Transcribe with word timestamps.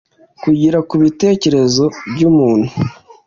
kugira 0.43 0.77
ku 0.87 0.95
bitekerezo 1.01 1.83
by 2.11 2.21
umuntu 2.29 2.69